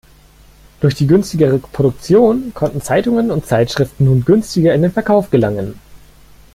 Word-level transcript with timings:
Durch 0.79 0.95
die 0.95 1.05
günstigere 1.05 1.59
Produktion 1.59 2.53
konnten 2.55 2.81
Zeitungen 2.81 3.29
und 3.29 3.45
Zeitschriften 3.45 4.05
nun 4.05 4.25
günstiger 4.25 4.73
in 4.73 4.81
den 4.81 4.91
Verkauf 4.91 5.29
gelangen. 5.29 5.77